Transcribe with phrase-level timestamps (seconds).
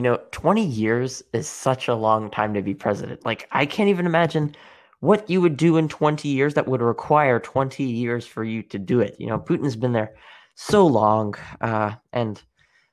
[0.00, 3.26] You know, 20 years is such a long time to be president.
[3.26, 4.56] Like, I can't even imagine
[5.00, 8.78] what you would do in 20 years that would require 20 years for you to
[8.78, 9.14] do it.
[9.18, 10.14] You know, Putin's been there
[10.54, 12.42] so long, uh, and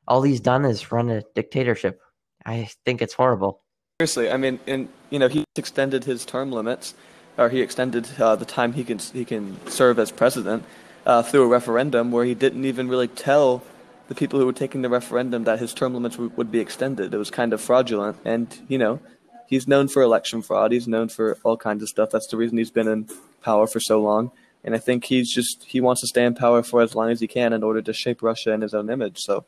[0.06, 2.02] all he's done is run a dictatorship.
[2.46, 3.62] I think it's horrible.
[4.02, 6.94] Seriously, I mean, and you know, he extended his term limits,
[7.38, 10.66] or he extended uh, the time he can he can serve as president
[11.06, 13.64] uh, through a referendum where he didn't even really tell
[14.08, 17.14] the people who were taking the referendum that his term limits w- would be extended.
[17.14, 19.00] It was kind of fraudulent, and you know,
[19.48, 20.72] he's known for election fraud.
[20.72, 22.10] He's known for all kinds of stuff.
[22.12, 23.08] That's the reason he's been in
[23.42, 24.32] power for so long.
[24.64, 27.20] And I think he's just he wants to stay in power for as long as
[27.20, 29.20] he can in order to shape Russia in his own image.
[29.20, 29.46] So,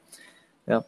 [0.68, 0.82] yeah.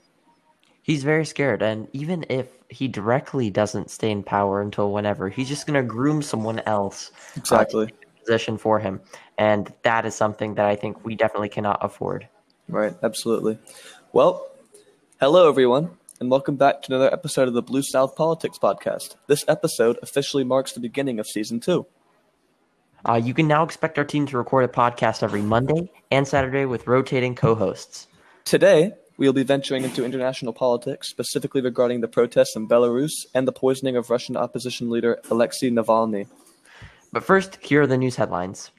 [0.84, 5.48] He's very scared, and even if he directly doesn't stay in power until whenever, he's
[5.48, 8.99] just going to groom someone else exactly uh, position for him,
[9.38, 12.27] and that is something that I think we definitely cannot afford.
[12.71, 13.59] Right, absolutely.
[14.13, 14.47] Well,
[15.19, 19.15] hello everyone, and welcome back to another episode of the Blue South Politics Podcast.
[19.27, 21.85] This episode officially marks the beginning of season two.
[23.03, 26.63] Uh, you can now expect our team to record a podcast every Monday and Saturday
[26.63, 28.07] with rotating co-hosts.
[28.45, 33.45] Today, we will be venturing into international politics, specifically regarding the protests in Belarus and
[33.45, 36.25] the poisoning of Russian opposition leader Alexei Navalny.
[37.11, 38.71] But first, here are the news headlines.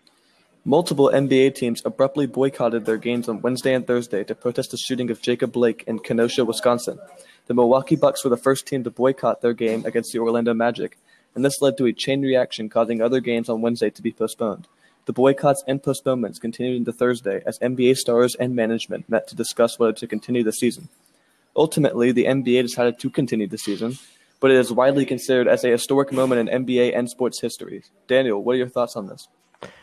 [0.64, 5.10] Multiple NBA teams abruptly boycotted their games on Wednesday and Thursday to protest the shooting
[5.10, 7.00] of Jacob Blake in Kenosha, Wisconsin.
[7.48, 10.98] The Milwaukee Bucks were the first team to boycott their game against the Orlando Magic,
[11.34, 14.68] and this led to a chain reaction causing other games on Wednesday to be postponed.
[15.06, 19.80] The boycotts and postponements continued into Thursday as NBA stars and management met to discuss
[19.80, 20.88] whether to continue the season.
[21.56, 23.98] Ultimately, the NBA decided to continue the season,
[24.38, 27.82] but it is widely considered as a historic moment in NBA and sports history.
[28.06, 29.26] Daniel, what are your thoughts on this?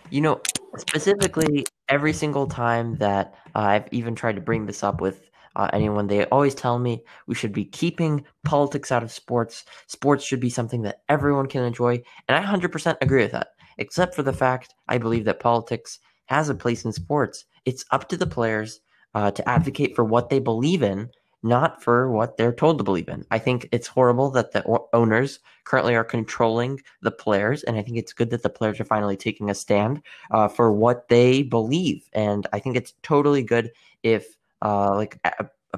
[0.09, 0.41] You know,
[0.77, 5.70] specifically, every single time that uh, I've even tried to bring this up with uh,
[5.73, 9.65] anyone, they always tell me we should be keeping politics out of sports.
[9.87, 12.02] Sports should be something that everyone can enjoy.
[12.27, 13.49] And I 100% agree with that
[13.80, 17.45] except for the fact I believe that politics has a place in sports.
[17.65, 18.81] It's up to the players
[19.15, 21.09] uh, to advocate for what they believe in,
[21.42, 23.26] not for what they're told to believe in.
[23.32, 24.64] I think it's horrible that the
[24.94, 28.86] owners currently are controlling the players, and I think it's good that the players are
[28.86, 30.02] finally taking a stand
[30.32, 32.10] uh, for what they believe.
[32.14, 33.72] And I think it's totally good
[34.04, 35.20] if, uh, like,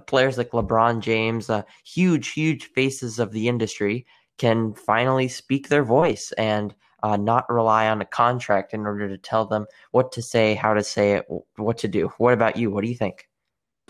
[0.08, 4.06] players like LeBron James, uh, huge, huge faces of the industry,
[4.38, 6.74] can finally speak their voice and
[7.04, 10.74] uh, not rely on a contract in order to tell them what to say, how
[10.74, 11.26] to say it,
[11.58, 12.08] what to do.
[12.18, 12.72] What about you?
[12.72, 13.28] What do you think?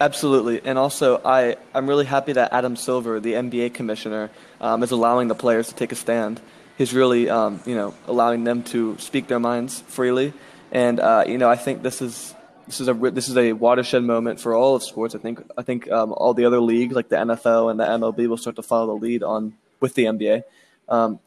[0.01, 4.89] Absolutely, and also I I'm really happy that Adam Silver, the NBA commissioner, um, is
[4.89, 6.41] allowing the players to take a stand.
[6.75, 10.34] He's really um, you know allowing them to speak their minds freely,
[10.72, 12.34] and uh, you know I think this is
[12.66, 15.13] this is a this is a watershed moment for all of sports.
[15.13, 18.28] I think I think um, all the other leagues like the NFL and the MLB
[18.28, 20.41] will start to follow the lead on with the NBA,
[20.89, 21.19] um,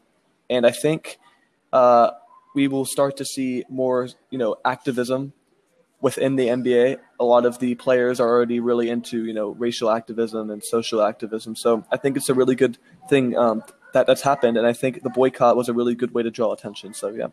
[0.49, 1.17] and I think
[1.71, 2.11] uh,
[2.53, 5.31] we will start to see more, you know, activism
[6.01, 6.97] within the NBA.
[7.19, 11.01] A lot of the players are already really into, you know, racial activism and social
[11.01, 11.55] activism.
[11.55, 12.77] So I think it's a really good
[13.09, 16.23] thing um, that that's happened, and I think the boycott was a really good way
[16.23, 16.93] to draw attention.
[16.93, 17.27] So yeah,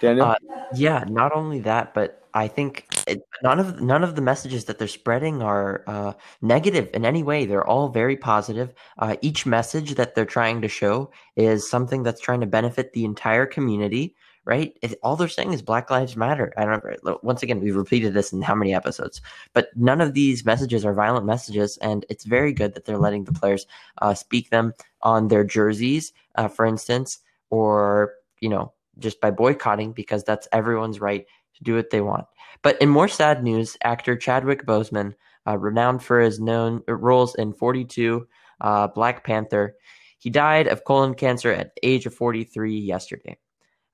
[0.00, 0.26] Daniel.
[0.26, 0.36] Uh,
[0.74, 4.78] yeah, not only that, but I think it, none of none of the messages that
[4.78, 6.12] they're spreading are uh,
[6.42, 7.46] negative in any way.
[7.46, 8.74] They're all very positive.
[8.98, 13.06] Uh, each message that they're trying to show is something that's trying to benefit the
[13.06, 14.14] entire community.
[14.46, 14.78] Right?
[15.02, 16.54] All they're saying is Black Lives Matter.
[16.56, 17.04] I don't.
[17.04, 17.18] know.
[17.22, 19.20] Once again, we've repeated this in how many episodes,
[19.52, 23.24] but none of these messages are violent messages, and it's very good that they're letting
[23.24, 23.66] the players
[24.02, 27.18] uh, speak them on their jerseys, uh, for instance,
[27.50, 32.26] or you know just by boycotting because that's everyone's right to do what they want.
[32.62, 35.14] But in more sad news, actor Chadwick Boseman,
[35.46, 38.26] uh, renowned for his known uh, roles in 42,
[38.60, 39.76] uh, Black Panther,
[40.18, 43.36] he died of colon cancer at the age of 43 yesterday.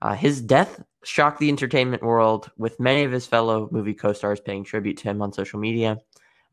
[0.03, 4.41] Uh, his death shocked the entertainment world, with many of his fellow movie co stars
[4.41, 5.99] paying tribute to him on social media.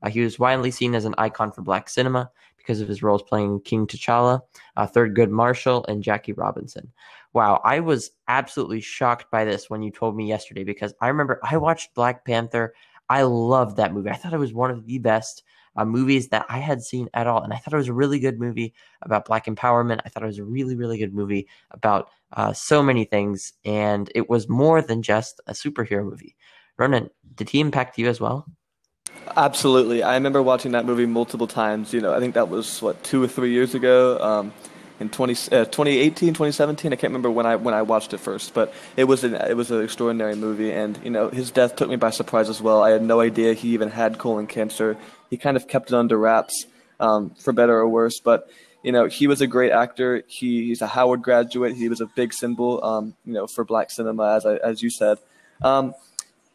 [0.02, 3.24] Uh, he was widely seen as an icon for black cinema because of his roles
[3.24, 4.40] playing King T'Challa,
[4.78, 6.90] uh, Good Marshall, and Jackie Robinson
[7.34, 11.40] wow, I was absolutely shocked by this when you told me yesterday because I remember
[11.44, 12.74] I watched Black Panther.
[13.10, 14.10] I loved that movie.
[14.10, 15.44] I thought it was one of the best
[15.80, 17.42] uh, movies that I had seen at all.
[17.42, 20.02] And I thought it was a really good movie about Black empowerment.
[20.06, 23.54] I thought it was a really, really good movie about uh, so many things.
[23.64, 26.36] And it was more than just a superhero movie.
[26.78, 28.46] Ronan, did he impact you as well?
[29.38, 30.04] Absolutely.
[30.04, 31.94] I remember watching that movie multiple times.
[31.94, 34.20] You know, I think that was, what, two or three years ago.
[34.20, 34.54] Um,
[35.00, 36.92] in 20, uh, 2018, 2017.
[36.92, 39.56] I can't remember when I when I watched it first, but it was an it
[39.56, 42.84] was an extraordinary movie, and you know his death took me by surprise as well.
[42.84, 44.98] I had no idea he even had colon cancer.
[45.30, 46.66] He kind of kept it under wraps
[47.00, 48.20] um, for better or worse.
[48.20, 48.50] But
[48.84, 50.24] you know, he was a great actor.
[50.28, 51.76] He, he's a Howard graduate.
[51.76, 54.90] He was a big symbol, um, you know, for black cinema, as I, as you
[54.90, 55.18] said.
[55.62, 55.94] Um,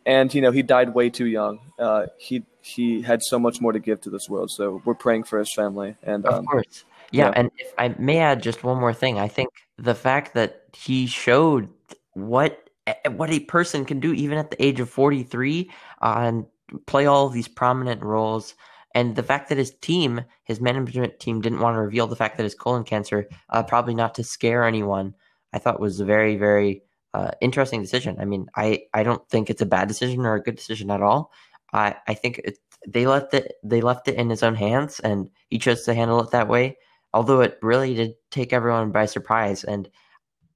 [0.06, 1.60] and you know, he died way too young.
[1.78, 4.50] Uh, he he had so much more to give to this world.
[4.50, 5.96] So we're praying for his family.
[6.02, 7.32] And of um, course, yeah, yeah.
[7.36, 11.06] And if I may add just one more thing, I think the fact that he
[11.06, 11.68] showed
[12.12, 12.68] what
[13.12, 15.70] what a person can do even at the age of 43
[16.02, 16.46] uh, and
[16.86, 18.54] play all these prominent roles.
[18.94, 22.36] And the fact that his team his management team didn't want to reveal the fact
[22.36, 25.14] that his colon cancer uh, probably not to scare anyone
[25.52, 26.82] i thought was a very very
[27.12, 28.16] uh, interesting decision.
[28.20, 31.02] I mean i i don't think it's a bad decision or a good decision at
[31.02, 31.32] all.
[31.72, 35.28] I i think it, they left it they left it in his own hands and
[35.48, 36.76] he chose to handle it that way
[37.14, 39.64] although it really did take everyone by surprise.
[39.64, 39.88] And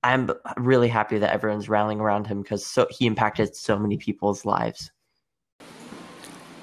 [0.02, 4.44] I'm really happy that everyone's rallying around him because so he impacted so many people's
[4.44, 4.90] lives.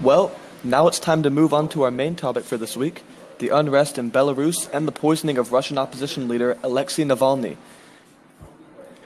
[0.01, 3.03] Well, now it's time to move on to our main topic for this week
[3.39, 7.57] the unrest in Belarus and the poisoning of Russian opposition leader Alexei Navalny.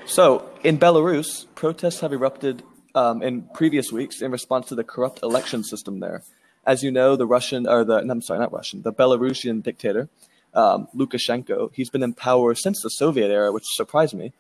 [0.06, 2.64] So, in Belarus, protests have erupted
[2.96, 6.24] um, in previous weeks in response to the corrupt election system there.
[6.66, 10.10] As you know, the Russian, or the, I'm sorry, not Russian, the Belarusian dictator
[10.54, 11.72] um, Lukashenko.
[11.74, 14.34] He's been in power since the Soviet era, which surprised me.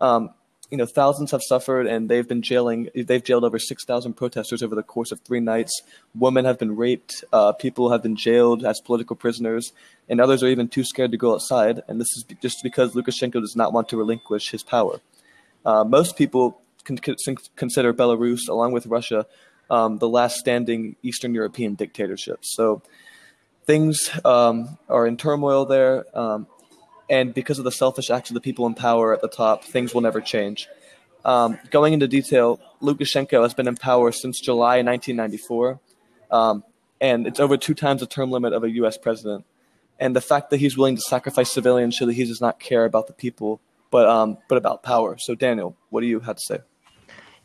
[0.00, 0.30] Um,
[0.70, 2.88] you know, thousands have suffered, and they've been jailing.
[2.94, 5.82] They've jailed over six thousand protesters over the course of three nights.
[6.14, 7.24] Women have been raped.
[7.32, 9.72] Uh, people have been jailed as political prisoners,
[10.08, 11.82] and others are even too scared to go outside.
[11.86, 15.00] And this is just because Lukashenko does not want to relinquish his power.
[15.64, 16.98] Uh, most people con-
[17.56, 19.26] consider Belarus, along with Russia,
[19.70, 22.40] um, the last standing Eastern European dictatorship.
[22.42, 22.82] So
[23.64, 26.46] things um, are in turmoil there, um,
[27.08, 29.94] and because of the selfish acts of the people in power at the top, things
[29.94, 30.68] will never change.
[31.24, 35.80] Um, going into detail, Lukashenko has been in power since July 1994,
[36.30, 36.64] um,
[37.00, 38.98] and it's over two times the term limit of a U.S.
[38.98, 39.44] president.
[39.98, 42.84] And the fact that he's willing to sacrifice civilians shows that he does not care
[42.84, 43.60] about the people,
[43.90, 45.16] but um, but about power.
[45.18, 46.58] So, Daniel, what do you have to say?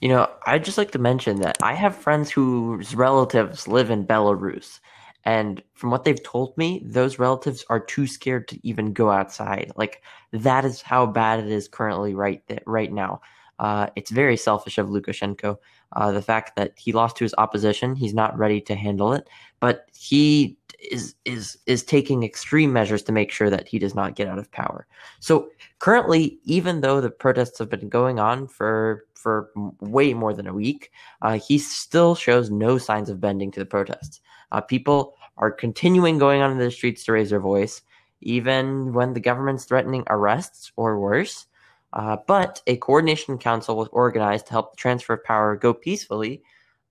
[0.02, 4.06] You know, I'd just like to mention that I have friends whose relatives live in
[4.06, 4.80] Belarus.
[5.26, 9.72] And from what they've told me, those relatives are too scared to even go outside.
[9.76, 10.02] Like
[10.32, 13.22] that is how bad it is currently right th- right now.
[13.60, 15.58] Uh, it's very selfish of Lukashenko.
[15.94, 19.28] Uh, the fact that he lost to his opposition, he's not ready to handle it,
[19.60, 20.58] but he
[20.92, 24.40] is is is taking extreme measures to make sure that he does not get out
[24.40, 24.88] of power.
[25.20, 25.50] So
[25.80, 29.50] currently, even though the protests have been going on for for
[29.82, 30.92] way more than a week,
[31.22, 34.22] uh, he still shows no signs of bending to the protests.
[34.52, 37.82] Uh, people are continuing going on in the streets to raise their voice,
[38.22, 41.48] even when the government's threatening arrests or worse.
[41.94, 46.44] Uh, but a coordination council was organized to help the transfer of power go peacefully,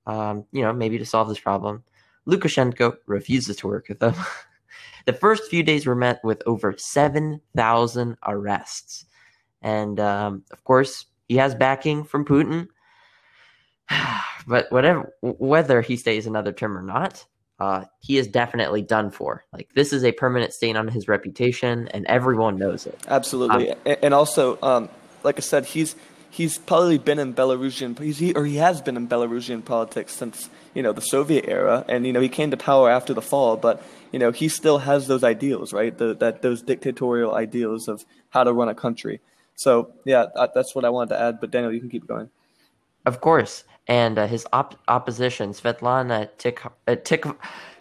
[0.06, 1.84] um, you know, maybe to solve this problem.
[2.26, 4.14] Lukashenko refuses to work with them.
[5.06, 9.04] the first few days were met with over 7,000 arrests.
[9.62, 12.68] And um, of course, he has backing from Putin.
[14.46, 17.24] but whatever, whether he stays another term or not,
[17.58, 19.44] uh, he is definitely done for.
[19.52, 22.98] Like this is a permanent stain on his reputation, and everyone knows it.
[23.08, 24.88] Absolutely, um, and also, um,
[25.24, 25.96] like I said, he's
[26.30, 30.48] he's probably been in Belarusian, he's, he, or he has been in Belarusian politics since
[30.74, 33.56] you know the Soviet era, and you know he came to power after the fall,
[33.56, 35.96] but you know he still has those ideals, right?
[35.96, 39.20] The, that those dictatorial ideals of how to run a country.
[39.56, 41.40] So yeah, that's what I wanted to add.
[41.40, 42.30] But Daniel, you can keep going.
[43.04, 47.24] Of course, and uh, his op- opposition, Svetlana Tik- uh, Tik-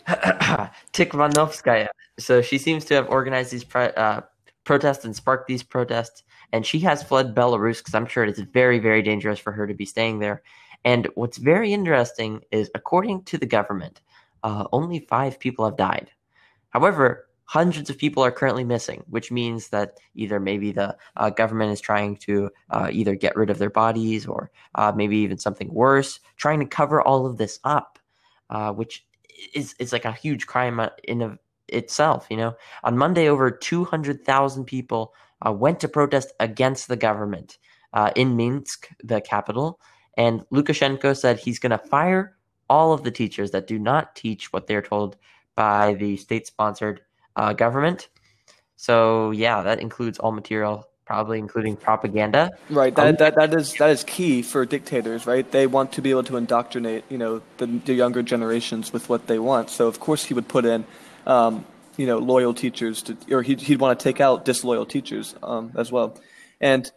[0.94, 1.90] Tikhanovskaya.
[2.18, 4.22] So she seems to have organized these uh,
[4.64, 6.24] protests and sparked these protests,
[6.54, 9.68] and she has fled Belarus because I'm sure it is very, very dangerous for her
[9.68, 10.42] to be staying there.
[10.86, 14.02] And what's very interesting is, according to the government,
[14.44, 16.12] uh, only five people have died.
[16.70, 21.72] However, hundreds of people are currently missing, which means that either maybe the uh, government
[21.72, 25.74] is trying to uh, either get rid of their bodies or uh, maybe even something
[25.74, 28.00] worse, trying to cover all of this up,
[28.50, 29.06] uh, which
[29.54, 31.40] is is like a huge crime uh, in of
[31.70, 32.28] itself.
[32.30, 35.14] You know, on Monday, over two hundred thousand people
[35.46, 37.58] uh, went to protest against the government
[38.16, 39.80] in Minsk, the capital,
[40.18, 42.38] and Lukashenko said he's going to fire
[42.70, 45.16] all of the teachers that do not teach what they're told
[45.56, 47.02] by the state-sponsored
[47.38, 48.10] uh, government.
[48.76, 52.52] So yeah, that includes all material, probably including propaganda.
[52.70, 52.94] Right.
[52.94, 55.26] That, um, that that is that is key for dictators.
[55.26, 55.50] Right.
[55.50, 59.28] They want to be able to indoctrinate, you know, the, the younger generations with what
[59.28, 59.70] they want.
[59.70, 60.86] So of course he would put in,
[61.26, 61.66] um,
[61.96, 65.72] you know, loyal teachers to, or he'd he'd want to take out disloyal teachers um,
[65.78, 66.20] as well,
[66.60, 66.92] and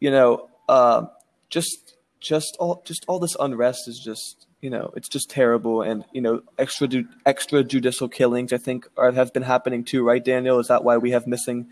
[0.00, 1.06] you know, uh,
[1.50, 5.82] just just all just all this unrest is just you know, it's just terrible.
[5.82, 10.58] And you know, extra extrajudicial killings, I think, are, have been happening too, right, Daniel?
[10.58, 11.68] Is that why we have missing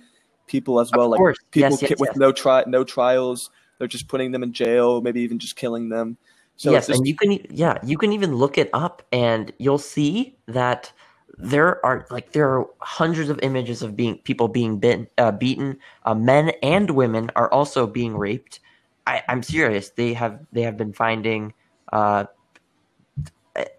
[0.46, 1.12] people as well?
[1.12, 1.38] Of course.
[1.38, 2.16] Like people yes, yes, with yes.
[2.16, 6.16] no tri- no trials, they're just putting them in jail, maybe even just killing them.
[6.56, 9.78] So yes, just, and you can yeah, you can even look it up and you'll
[9.78, 10.92] see that
[11.38, 15.78] there are like there are hundreds of images of being people being bitten, uh, beaten.
[16.04, 18.60] Uh, men and women are also being raped.
[19.06, 19.90] I, I'm serious.
[19.90, 21.52] They have they have been finding.
[21.92, 22.24] Uh,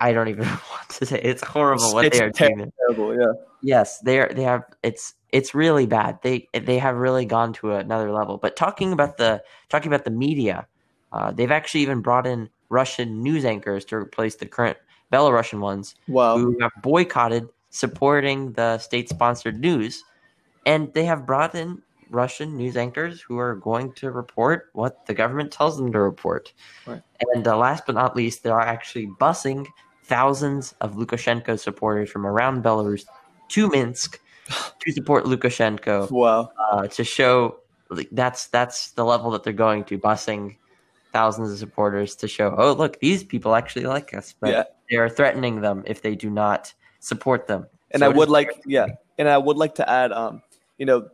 [0.01, 2.71] I- don't even want to say it's horrible what it's they are doing.
[2.79, 3.15] terrible.
[3.19, 3.33] Yeah.
[3.61, 4.31] Yes, they are.
[4.33, 4.63] They have.
[4.83, 6.19] It's it's really bad.
[6.23, 8.37] They they have really gone to another level.
[8.37, 10.67] But talking about the talking about the media,
[11.11, 14.77] uh, they've actually even brought in Russian news anchors to replace the current
[15.11, 16.37] Belarusian ones Wow.
[16.37, 20.03] who have boycotted supporting the state-sponsored news,
[20.65, 25.13] and they have brought in Russian news anchors who are going to report what the
[25.13, 26.53] government tells them to report.
[26.85, 27.01] Right.
[27.33, 29.65] And uh, last but not least, they are actually busing
[30.03, 33.03] thousands of Lukashenko supporters from around Belarus
[33.49, 34.19] to Minsk
[34.79, 36.49] to support Lukashenko Wow.
[36.71, 37.59] uh, to show
[37.89, 40.57] like, that's that's the level that they're going to busing
[41.13, 44.63] thousands of supporters to show oh look these people actually like us but Yeah.
[44.89, 48.61] they are threatening them if they do not support them And So I would like,
[48.65, 48.87] yeah,
[49.17, 50.41] and I would like to add, um,
[50.77, 51.07] you know,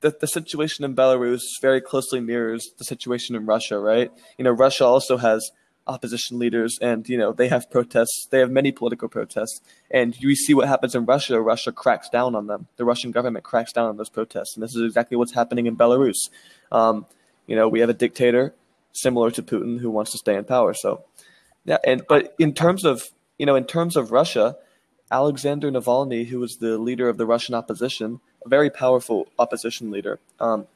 [0.00, 4.10] the, the situation in Belarus very closely mirrors the situation in Russia, right?
[4.38, 5.50] You know, Russia also has
[5.86, 8.26] opposition leaders, and you know they have protests.
[8.30, 11.40] They have many political protests, and you see what happens in Russia.
[11.40, 12.68] Russia cracks down on them.
[12.76, 15.76] The Russian government cracks down on those protests, and this is exactly what's happening in
[15.76, 16.30] Belarus.
[16.72, 17.06] Um,
[17.46, 18.54] you know, we have a dictator
[18.92, 20.74] similar to Putin who wants to stay in power.
[20.74, 21.04] So,
[21.64, 24.56] yeah, and but in terms of you know, in terms of Russia.
[25.12, 30.18] Alexander Navalny, who was the leader of the Russian opposition, a very powerful opposition leader,
[30.38, 30.66] um,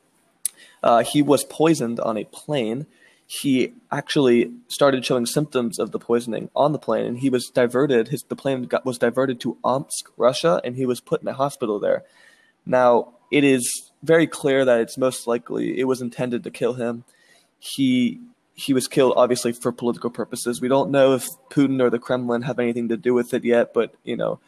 [0.82, 2.86] uh, he was poisoned on a plane.
[3.26, 8.08] He actually started showing symptoms of the poisoning on the plane, and he was diverted.
[8.08, 11.32] His the plane got, was diverted to Omsk, Russia, and he was put in a
[11.32, 12.04] hospital there.
[12.66, 17.04] Now it is very clear that it's most likely it was intended to kill him.
[17.58, 18.20] He
[18.54, 20.60] he was killed obviously for political purposes.
[20.60, 23.74] We don't know if Putin or the Kremlin have anything to do with it yet,
[23.74, 24.38] but you know,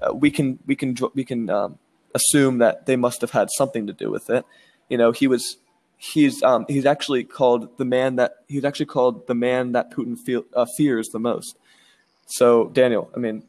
[0.00, 1.78] uh, we can we can we can um,
[2.14, 4.44] assume that they must have had something to do with it.
[4.88, 5.56] You know, he was
[5.96, 10.18] he's um, he's actually called the man that he's actually called the man that Putin
[10.18, 11.58] feel, uh, fears the most.
[12.26, 13.44] So Daniel, I mean,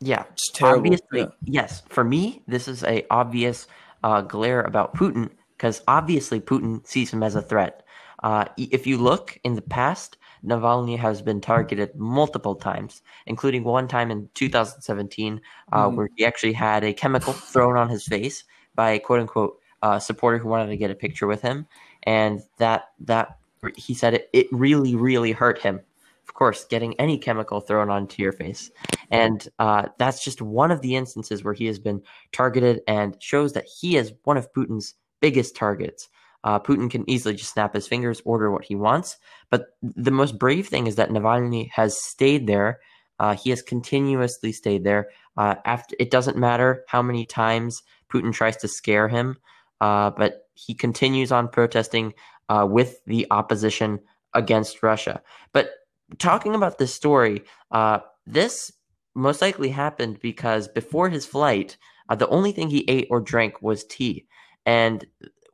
[0.00, 0.78] yeah it's terrible.
[0.78, 1.26] obviously Yeah.
[1.44, 3.66] yes for me this is a obvious
[4.02, 7.84] uh, glare about putin because obviously putin sees him as a threat
[8.22, 13.88] uh, if you look in the past navalny has been targeted multiple times including one
[13.88, 15.40] time in 2017
[15.72, 15.96] uh, Mhm.
[15.96, 18.44] where he actually had a chemical thrown on his face
[18.74, 21.66] by a quote unquote uh, supporter who wanted to get a picture with him
[22.04, 23.38] and that that
[23.76, 25.80] he said it, it really really hurt him
[26.26, 28.70] of course getting any chemical thrown onto your face
[29.10, 33.52] and uh, that's just one of the instances where he has been targeted and shows
[33.54, 36.08] that he is one of Putin's biggest targets.
[36.44, 39.16] Uh, Putin can easily just snap his fingers, order what he wants.
[39.50, 42.80] But the most brave thing is that Navalny has stayed there.
[43.18, 45.10] Uh, he has continuously stayed there.
[45.36, 47.82] Uh, after it doesn't matter how many times
[48.12, 49.36] Putin tries to scare him,
[49.80, 52.14] uh, but he continues on protesting
[52.48, 54.00] uh, with the opposition
[54.34, 55.22] against Russia.
[55.52, 55.70] But
[56.18, 58.72] talking about this story, uh, this
[59.14, 61.76] most likely happened because before his flight,
[62.16, 64.26] the only thing he ate or drank was tea.
[64.66, 65.06] And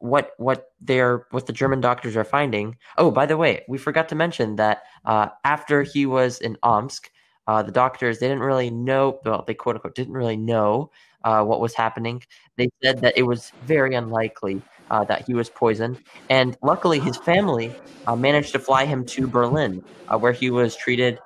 [0.06, 2.76] what what they're what the German doctors are finding.
[2.98, 7.10] Oh, by the way, we forgot to mention that uh, after he was in Omsk,
[7.46, 9.20] uh, the doctors they didn't really know.
[9.24, 10.90] Well, they quote unquote didn't really know
[11.24, 12.22] uh, what was happening.
[12.56, 17.16] They said that it was very unlikely uh, that he was poisoned, and luckily his
[17.16, 17.74] family
[18.06, 21.18] uh, managed to fly him to Berlin, uh, where he was treated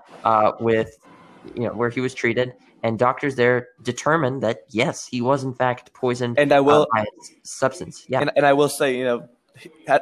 [0.61, 0.91] with
[1.55, 5.55] you know where he was treated and doctors there determined that yes he was in
[5.55, 7.07] fact poisoned And I will uh, by a
[7.43, 9.29] substance yeah and, and I will say, you know,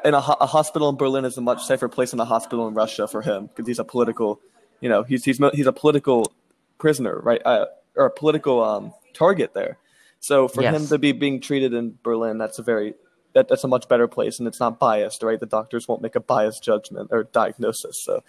[0.04, 2.74] in a, a hospital in Berlin is a much safer place than a hospital in
[2.74, 4.40] Russia for him because he's a political,
[4.80, 6.32] you know, he's he's he's a political
[6.78, 7.66] prisoner, right, uh,
[7.96, 9.78] or a political um, target there.
[10.20, 12.94] So for him to be being treated in Berlin, that's a very
[13.34, 15.38] that, that's a much better place, and it's not biased, right?
[15.38, 18.02] The doctors won't make a biased judgment or diagnosis.
[18.04, 18.24] So,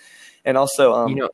[0.45, 1.29] and also, um, you know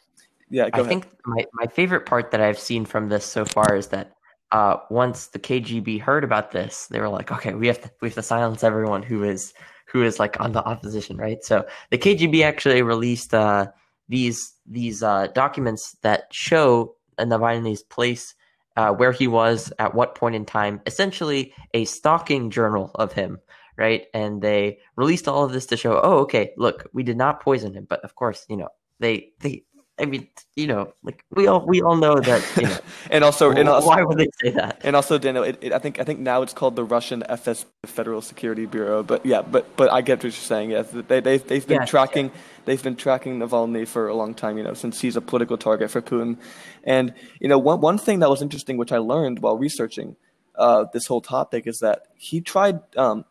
[0.49, 0.89] yeah, go i ahead.
[0.89, 4.11] think my, my favorite part that i've seen from this so far is that
[4.51, 8.07] uh, once the kgb heard about this they were like okay we have to we
[8.07, 9.53] have to silence everyone who is
[9.91, 13.65] who is like on the opposition right so the kgb actually released uh,
[14.07, 18.35] these these uh, documents that show navalny's place
[18.77, 23.39] uh, where he was at what point in time essentially a stalking journal of him
[23.77, 27.41] right and they released all of this to show oh okay look we did not
[27.41, 29.63] poison him but of course you know they they
[29.97, 32.43] I mean, you know, like we all we all know that.
[32.57, 32.77] You know,
[33.11, 34.81] and also, and also, why would they say that?
[34.83, 37.65] And also, Daniel, it, it, I think I think now it's called the Russian FS
[37.85, 39.03] Federal Security Bureau.
[39.03, 40.71] But yeah, but but I get what you're saying.
[40.71, 42.31] Yes, they they they've been tracking
[42.65, 44.57] they've been tracking Navalny for a long time.
[44.57, 46.37] You know, since he's a political target for Putin.
[46.83, 50.17] And you know, one one thing that was interesting, which I learned while researching
[50.55, 52.81] uh, this whole topic, is that he tried.
[52.97, 53.23] Um,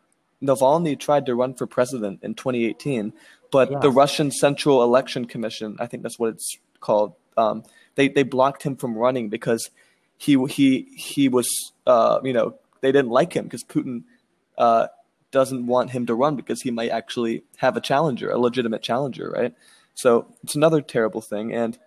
[0.43, 3.13] Navalny tried to run for president in 2018
[3.55, 3.79] but yeah.
[3.79, 7.63] the Russian Central Election Commission, I think that's what it's called, um,
[7.95, 9.69] they they blocked him from running because
[10.17, 11.47] he he he was
[11.87, 14.03] uh, you know they didn't like him because Putin
[14.57, 14.87] uh,
[15.31, 19.29] doesn't want him to run because he might actually have a challenger, a legitimate challenger,
[19.29, 19.55] right?
[19.93, 21.79] So it's another terrible thing, and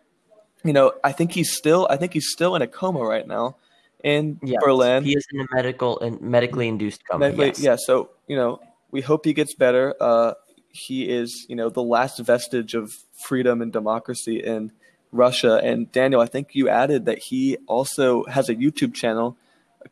[0.65, 3.57] you know I think he's still I think he's still in a coma right now
[4.03, 5.05] in yes, Berlin.
[5.05, 7.27] He is in a medical and medically induced coma.
[7.27, 7.61] Medically, yes.
[7.61, 8.59] Yeah, so you know
[8.91, 9.95] we hope he gets better.
[10.01, 10.33] Uh,
[10.79, 14.73] he is, you know, the last vestige of freedom and democracy in
[15.13, 15.61] Russia.
[15.63, 19.37] And Daniel, I think you added that he also has a YouTube channel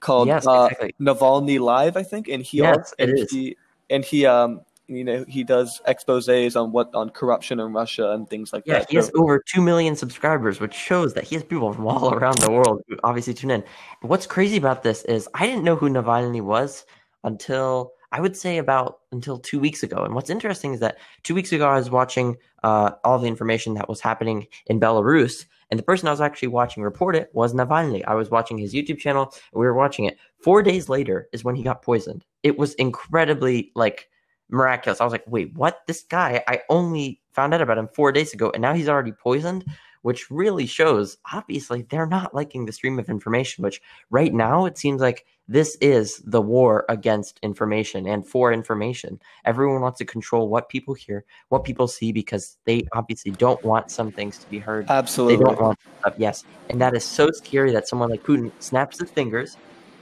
[0.01, 0.95] called yes, uh, exactly.
[1.01, 3.31] Navalny Live, I think, and he yes, and it is.
[3.31, 3.57] he
[3.89, 8.29] and he um you know he does exposés on what on corruption in Russia and
[8.29, 8.81] things like yeah, that.
[8.83, 12.15] Yeah, he has over two million subscribers, which shows that he has people from all
[12.15, 13.65] around the world who obviously tune in.
[14.03, 16.85] What's crazy about this is I didn't know who Navalny was
[17.25, 19.99] until I would say about until two weeks ago.
[19.99, 23.75] And what's interesting is that two weeks ago, I was watching uh, all the information
[23.75, 25.45] that was happening in Belarus.
[25.71, 28.03] And the person I was actually watching report it was Navalny.
[28.07, 29.35] I was watching his YouTube channel.
[29.53, 30.17] We were watching it.
[30.43, 32.25] Four days later is when he got poisoned.
[32.43, 34.09] It was incredibly like
[34.49, 35.03] miraculous.
[35.03, 35.81] I was like, wait, what?
[35.87, 39.13] This guy, I only found out about him four days ago, and now he's already
[39.13, 39.63] poisoned
[40.07, 44.79] which really shows obviously they're not liking the stream of information, which right now it
[44.79, 49.19] seems like this is the war against information and for information.
[49.45, 53.91] Everyone wants to control what people hear, what people see, because they obviously don't want
[53.91, 54.89] some things to be heard.
[54.89, 55.39] Absolutely.
[55.39, 55.79] They don't want
[56.17, 56.45] yes.
[56.71, 59.57] And that is so scary that someone like Putin snaps his fingers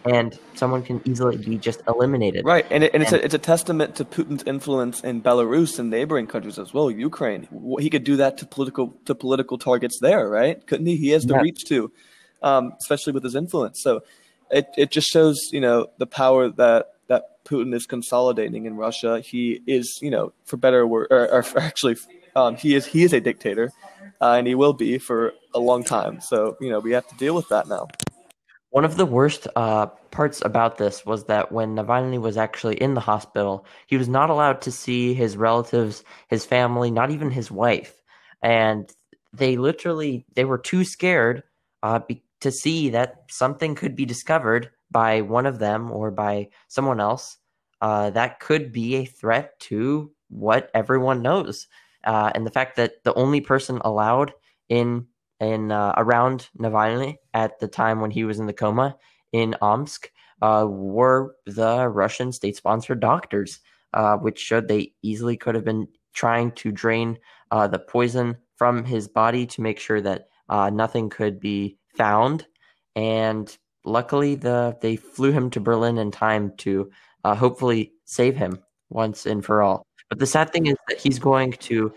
[0.04, 2.44] and someone can easily be just eliminated.
[2.44, 5.88] Right, and, it, and, it's, a, it's a testament to Putin's influence in Belarus and
[5.88, 7.48] neighboring countries as well, Ukraine.
[7.78, 10.64] He could do that to political to political targets there, right?
[10.66, 10.96] Couldn't he?
[10.96, 11.90] He has the reach to,
[12.42, 13.82] um, especially with his influence.
[13.82, 14.02] So
[14.50, 19.20] it, it just shows, you know, the power that that Putin is consolidating in Russia.
[19.20, 21.96] He is, you know, for better or, or, or actually,
[22.36, 23.72] um, he is he is a dictator,
[24.20, 26.20] uh, and he will be for a long time.
[26.20, 27.88] So you know, we have to deal with that now.
[28.74, 32.94] One of the worst uh, parts about this was that when Navalny was actually in
[32.94, 37.52] the hospital, he was not allowed to see his relatives, his family, not even his
[37.52, 38.02] wife,
[38.42, 38.92] and
[39.32, 41.44] they literally they were too scared
[41.84, 46.48] uh, be- to see that something could be discovered by one of them or by
[46.66, 47.38] someone else
[47.80, 51.68] uh, that could be a threat to what everyone knows,
[52.02, 54.32] uh, and the fact that the only person allowed
[54.68, 55.06] in
[55.52, 58.96] uh, around Navalny at the time when he was in the coma
[59.32, 60.10] in Omsk
[60.42, 63.60] uh, were the Russian state-sponsored doctors,
[63.92, 67.18] uh, which showed they easily could have been trying to drain
[67.50, 72.46] uh, the poison from his body to make sure that uh, nothing could be found.
[72.94, 76.90] And luckily, the they flew him to Berlin in time to
[77.24, 79.82] uh, hopefully save him once and for all.
[80.08, 81.92] But the sad thing is that he's going to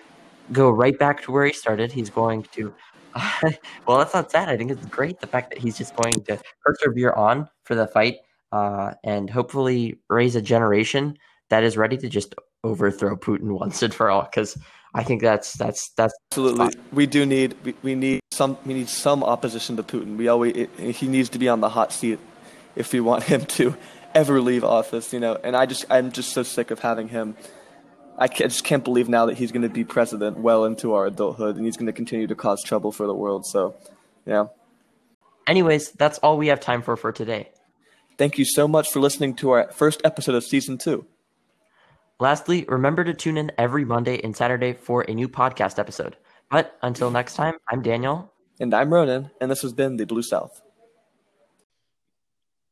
[0.51, 1.91] go right back to where he started.
[1.91, 2.73] He's going to
[3.88, 4.49] well, that's not sad.
[4.49, 7.88] I think it's great the fact that he's just going to persevere on for the
[7.88, 8.17] fight
[8.51, 11.17] uh, and hopefully raise a generation
[11.49, 14.23] that is ready to just overthrow Putin once and for all.
[14.23, 14.58] Because
[14.93, 18.89] I think that's that's that's absolutely we do need we, we need some we need
[18.89, 20.17] some opposition to Putin.
[20.17, 22.19] We always it, he needs to be on the hot seat
[22.75, 23.75] if we want him to
[24.15, 25.13] ever leave office.
[25.13, 27.36] You know, and I just I'm just so sick of having him
[28.17, 31.56] I just can't believe now that he's going to be president well into our adulthood
[31.56, 33.45] and he's going to continue to cause trouble for the world.
[33.45, 33.75] So,
[34.25, 34.47] yeah.
[35.45, 37.51] Anyways, that's all we have time for for today.
[38.17, 41.06] Thank you so much for listening to our first episode of season two.
[42.19, 46.17] Lastly, remember to tune in every Monday and Saturday for a new podcast episode.
[46.49, 48.34] But until next time, I'm Daniel.
[48.60, 50.62] And I'm Ronan, and this has been The Blue South.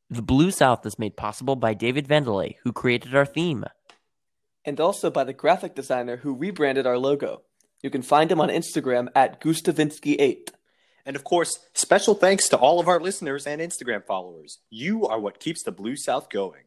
[0.09, 3.65] The Blue South is made possible by David Vandelay, who created our theme
[4.65, 7.43] and also by the graphic designer who rebranded our logo.
[7.81, 10.49] You can find him on Instagram at Gustavinsky8.
[11.05, 14.59] And of course, special thanks to all of our listeners and Instagram followers.
[14.71, 16.63] You are what keeps the Blue South going.